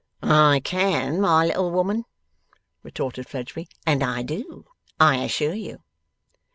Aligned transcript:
'I 0.23 0.61
can, 0.63 1.21
my 1.21 1.45
little 1.45 1.69
woman, 1.69 2.05
retorted 2.81 3.27
Fledgeby, 3.29 3.69
'and 3.85 4.01
I 4.03 4.23
do, 4.23 4.65
I 4.99 5.23
assure 5.23 5.53
you. 5.53 5.83